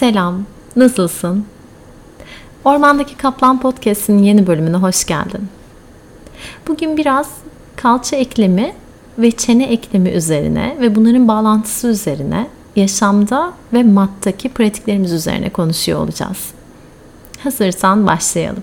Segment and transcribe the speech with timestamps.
[0.00, 0.44] Selam,
[0.76, 1.44] nasılsın?
[2.64, 5.48] Ormandaki Kaplan Podcast'in yeni bölümüne hoş geldin.
[6.68, 7.30] Bugün biraz
[7.76, 8.72] kalça eklemi
[9.18, 16.50] ve çene eklemi üzerine ve bunların bağlantısı üzerine yaşamda ve mattaki pratiklerimiz üzerine konuşuyor olacağız.
[17.42, 18.62] Hazırsan başlayalım.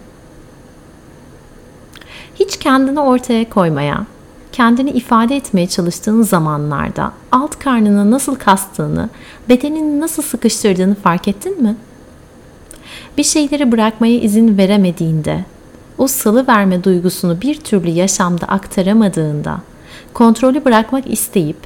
[2.35, 4.05] Hiç kendini ortaya koymaya,
[4.57, 9.09] kendini ifade etmeye çalıştığın zamanlarda alt karnını nasıl kastığını,
[9.49, 11.75] bedenini nasıl sıkıştırdığını fark ettin mi?
[13.17, 15.45] Bir şeyleri bırakmaya izin veremediğinde,
[15.97, 19.61] o salı verme duygusunu bir türlü yaşamda aktaramadığında,
[20.13, 21.57] kontrolü bırakmak isteyip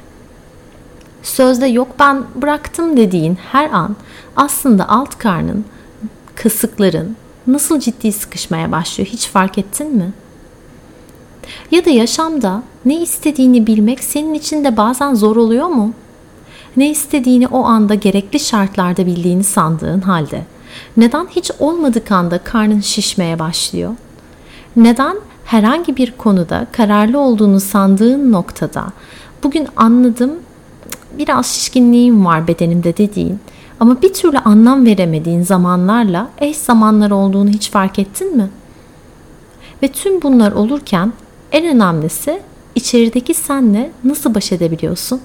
[1.22, 3.96] sözde yok ben bıraktım dediğin her an
[4.36, 5.64] aslında alt karnın,
[6.34, 10.12] kasıkların nasıl ciddi sıkışmaya başlıyor hiç fark ettin mi?
[11.70, 15.92] Ya da yaşamda ne istediğini bilmek senin için de bazen zor oluyor mu?
[16.76, 20.44] Ne istediğini o anda gerekli şartlarda bildiğini sandığın halde
[20.96, 23.92] neden hiç olmadık anda karnın şişmeye başlıyor?
[24.76, 28.86] Neden herhangi bir konuda kararlı olduğunu sandığın noktada
[29.42, 30.32] bugün anladım
[31.18, 33.38] biraz şişkinliğim var bedenimde dediğin
[33.80, 38.48] ama bir türlü anlam veremediğin zamanlarla eş zamanlar olduğunu hiç fark ettin mi?
[39.82, 41.12] Ve tüm bunlar olurken
[41.52, 42.40] en önemlisi
[42.74, 45.20] içerideki senle nasıl baş edebiliyorsun?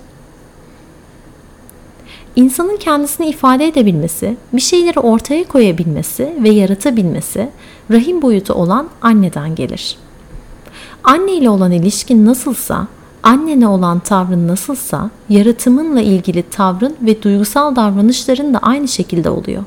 [2.36, 7.50] İnsanın kendisini ifade edebilmesi, bir şeyleri ortaya koyabilmesi ve yaratabilmesi
[7.92, 9.97] rahim boyutu olan anneden gelir.
[11.03, 12.88] Anne ile olan ilişkin nasılsa,
[13.23, 19.64] annene olan tavrın nasılsa, yaratımınla ilgili tavrın ve duygusal davranışların da aynı şekilde oluyor.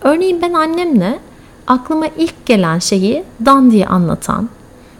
[0.00, 1.18] Örneğin ben annemle
[1.66, 4.48] aklıma ilk gelen şeyi dan diye anlatan,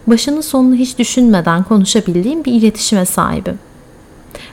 [0.07, 3.59] başının sonunu hiç düşünmeden konuşabildiğim bir iletişime sahibim.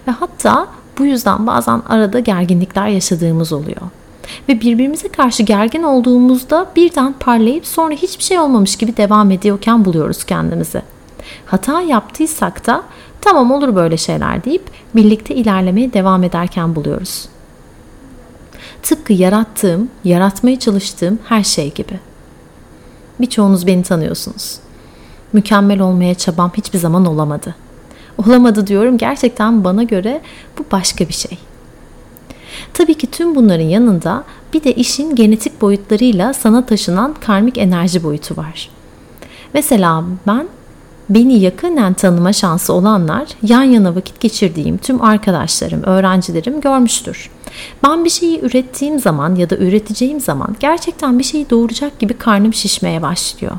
[0.09, 0.67] Ve hatta
[0.99, 3.81] bu yüzden bazen arada gerginlikler yaşadığımız oluyor.
[4.49, 10.25] Ve birbirimize karşı gergin olduğumuzda birden parlayıp sonra hiçbir şey olmamış gibi devam ediyorken buluyoruz
[10.25, 10.83] kendimizi.
[11.47, 12.83] Hata yaptıysak da
[13.21, 17.29] tamam olur böyle şeyler deyip birlikte ilerlemeye devam ederken buluyoruz.
[18.83, 22.01] Tıpkı yarattığım, yaratmaya çalıştığım her şey gibi.
[23.21, 24.59] Birçoğunuz beni tanıyorsunuz.
[25.33, 27.55] Mükemmel olmaya çabam hiçbir zaman olamadı.
[28.27, 30.21] Olamadı diyorum gerçekten bana göre
[30.59, 31.39] bu başka bir şey.
[32.75, 38.37] Tabii ki tüm bunların yanında bir de işin genetik boyutlarıyla sana taşınan karmik enerji boyutu
[38.37, 38.71] var.
[39.55, 40.49] Mesela ben
[41.11, 47.31] beni yakından tanıma şansı olanlar yan yana vakit geçirdiğim tüm arkadaşlarım, öğrencilerim görmüştür.
[47.85, 52.55] Ben bir şeyi ürettiğim zaman ya da üreteceğim zaman gerçekten bir şeyi doğuracak gibi karnım
[52.55, 53.53] şişmeye başlıyor.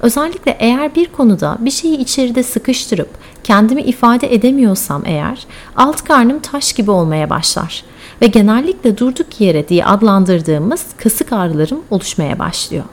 [0.00, 3.08] Özellikle eğer bir konuda bir şeyi içeride sıkıştırıp
[3.44, 7.84] kendimi ifade edemiyorsam eğer alt karnım taş gibi olmaya başlar
[8.22, 12.84] ve genellikle durduk yere diye adlandırdığımız kasık ağrılarım oluşmaya başlıyor.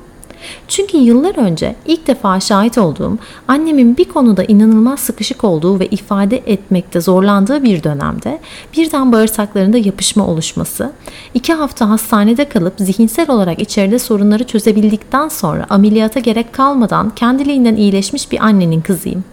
[0.68, 3.18] Çünkü yıllar önce ilk defa şahit olduğum
[3.48, 8.40] annemin bir konuda inanılmaz sıkışık olduğu ve ifade etmekte zorlandığı bir dönemde
[8.78, 10.92] birden bağırsaklarında yapışma oluşması,
[11.34, 18.32] iki hafta hastanede kalıp zihinsel olarak içeride sorunları çözebildikten sonra ameliyata gerek kalmadan kendiliğinden iyileşmiş
[18.32, 19.24] bir annenin kızıyım.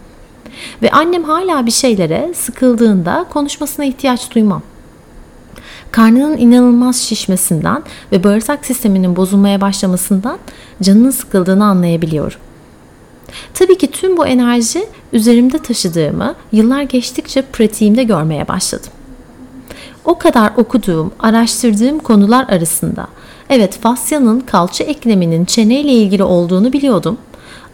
[0.81, 4.61] Ve annem hala bir şeylere sıkıldığında konuşmasına ihtiyaç duymam
[5.91, 10.37] karnının inanılmaz şişmesinden ve bağırsak sisteminin bozulmaya başlamasından
[10.81, 12.39] canının sıkıldığını anlayabiliyorum.
[13.53, 18.91] Tabii ki tüm bu enerji üzerimde taşıdığımı yıllar geçtikçe pratiğimde görmeye başladım.
[20.05, 23.07] O kadar okuduğum, araştırdığım konular arasında
[23.49, 27.17] evet fasyanın kalça ekleminin çeneyle ilgili olduğunu biliyordum.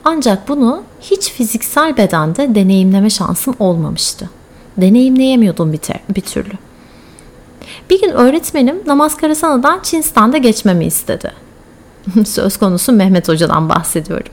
[0.03, 4.29] Ancak bunu hiç fiziksel bedende deneyimleme şansım olmamıştı.
[4.77, 5.79] Deneyimleyemiyordum bir,
[6.15, 6.66] bir türlü.
[7.89, 11.31] Bir gün öğretmenim namaz karasana'dan Çin standa geçmemi istedi.
[12.25, 14.31] Söz konusu Mehmet Hoca'dan bahsediyorum.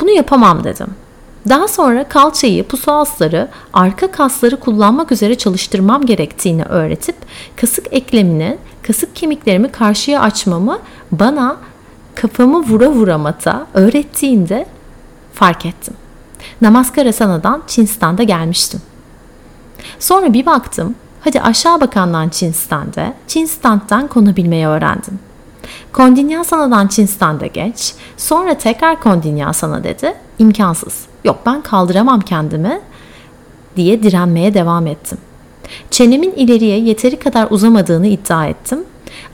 [0.00, 0.86] Bunu yapamam dedim.
[1.48, 7.16] Daha sonra kalçayı, pusuasları, arka kasları kullanmak üzere çalıştırmam gerektiğini öğretip
[7.56, 10.78] kasık eklemini, kasık kemiklerimi karşıya açmamı
[11.12, 11.56] bana
[12.14, 14.66] kafamı vura vura mata öğrettiğinde
[15.34, 15.94] fark ettim.
[16.60, 18.82] Namaskara Sana'dan Çin standa gelmiştim.
[19.98, 25.18] Sonra bir baktım Hadi aşağı bakandan Çin stande, Çin standtan konabilmeyi öğrendim.
[25.92, 30.14] Kondinyasana'dan Çin standa geç, sonra tekrar kondinyasana dedi.
[30.38, 31.00] İmkansız.
[31.24, 32.80] Yok ben kaldıramam kendimi
[33.76, 35.18] diye direnmeye devam ettim.
[35.90, 38.84] Çenemin ileriye yeteri kadar uzamadığını iddia ettim.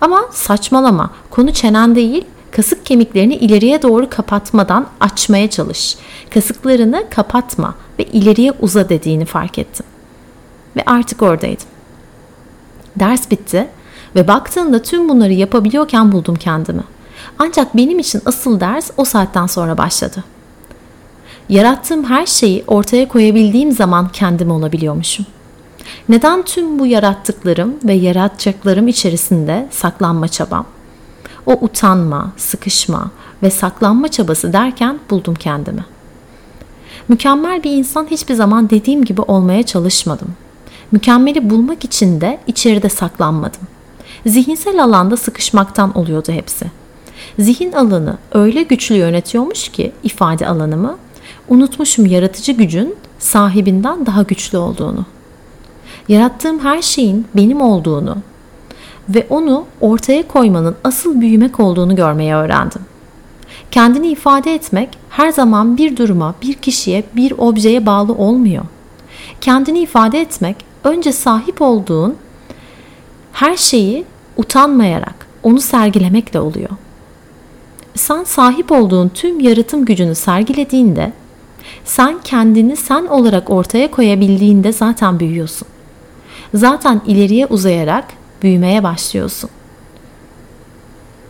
[0.01, 5.97] Ama saçmalama, konu çenen değil, kasık kemiklerini ileriye doğru kapatmadan açmaya çalış.
[6.31, 9.87] Kasıklarını kapatma ve ileriye uza dediğini fark ettim.
[10.77, 11.76] Ve artık oradaydım.
[12.97, 13.69] Ders bitti
[14.17, 16.83] Ve baktığında tüm bunları yapabiliyorken buldum kendimi.
[17.39, 20.25] Ancak benim için asıl ders o saatten sonra başladı.
[21.49, 25.27] Yarattığım her şeyi ortaya koyabildiğim zaman kendim olabiliyormuşum.
[26.09, 30.67] Neden tüm bu yarattıklarım ve yaratacaklarım içerisinde saklanma çabam?
[31.47, 33.11] O utanma, sıkışma
[33.43, 35.85] ve saklanma çabası derken buldum kendimi.
[37.09, 40.29] Mükemmel bir insan hiçbir zaman dediğim gibi olmaya çalışmadım.
[40.93, 43.61] Mükemmeli bulmak için de içeride saklanmadım.
[44.27, 46.67] Zihinsel alanda sıkışmaktan oluyordu hepsi.
[47.39, 50.97] Zihin alanı öyle güçlü yönetiyormuş ki ifade alanımı,
[51.49, 55.05] unutmuşum yaratıcı gücün sahibinden daha güçlü olduğunu.
[56.09, 58.17] Yarattığım her şeyin benim olduğunu
[59.09, 62.83] ve onu ortaya koymanın asıl büyümek olduğunu görmeyi öğrendim.
[63.71, 68.65] Kendini ifade etmek her zaman bir duruma, bir kişiye, bir objeye bağlı olmuyor.
[69.41, 70.57] Kendini ifade etmek
[70.87, 72.17] önce sahip olduğun
[73.33, 74.05] her şeyi
[74.37, 76.71] utanmayarak onu sergilemekle oluyor.
[77.95, 81.13] Sen sahip olduğun tüm yaratım gücünü sergilediğinde,
[81.85, 85.69] sen kendini sen olarak ortaya koyabildiğinde zaten büyüyorsun.
[86.55, 88.05] Zaten ileriye uzayarak
[88.43, 89.51] büyümeye başlıyorsun.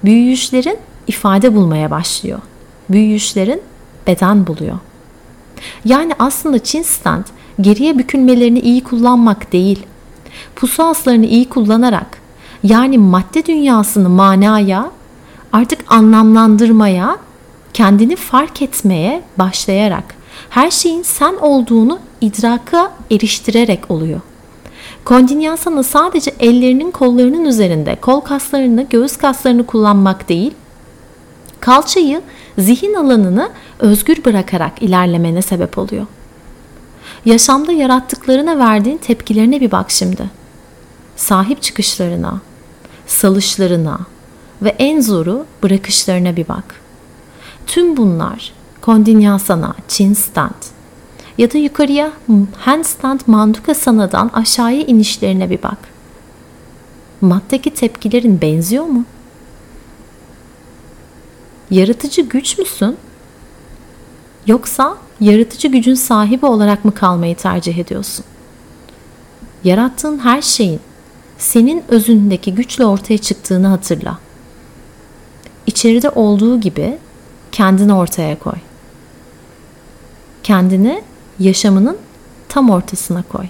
[0.04, 2.38] Büyüyüşlerin ifade bulmaya başlıyor.
[2.90, 3.62] Büyüyüşlerin
[4.06, 4.78] beden buluyor.
[5.84, 7.24] Yani aslında Çin stand
[7.60, 9.86] geriye bükülmelerini iyi kullanmak değil,
[10.56, 12.18] pusu aslarını iyi kullanarak
[12.62, 14.90] yani madde dünyasını manaya
[15.52, 17.16] artık anlamlandırmaya,
[17.72, 20.04] kendini fark etmeye başlayarak
[20.50, 24.20] her şeyin sen olduğunu idraka eriştirerek oluyor.
[25.04, 30.52] Kondinyasana sadece ellerinin kollarının üzerinde kol kaslarını, göğüs kaslarını kullanmak değil,
[31.60, 32.20] kalçayı,
[32.58, 36.06] zihin alanını özgür bırakarak ilerlemene sebep oluyor.
[37.24, 40.30] Yaşamda yarattıklarına verdiğin tepkilerine bir bak şimdi.
[41.16, 42.40] Sahip çıkışlarına,
[43.06, 43.98] salışlarına
[44.62, 46.74] ve en zoru bırakışlarına bir bak.
[47.66, 50.76] Tüm bunlar kondinyasana, chin stand
[51.38, 52.12] ya da yukarıya
[52.56, 55.78] handstand manduka sanadan aşağıya inişlerine bir bak.
[57.20, 59.04] Mattaki tepkilerin benziyor mu?
[61.70, 62.96] Yaratıcı güç müsün?
[64.46, 68.24] Yoksa yaratıcı gücün sahibi olarak mı kalmayı tercih ediyorsun?
[69.64, 70.80] Yarattığın her şeyin
[71.38, 74.18] senin özündeki güçle ortaya çıktığını hatırla.
[75.66, 76.98] İçeride olduğu gibi
[77.52, 78.58] kendini ortaya koy.
[80.42, 81.02] Kendini
[81.38, 81.98] yaşamının
[82.48, 83.46] tam ortasına koy.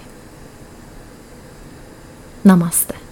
[2.45, 3.06] Namaste.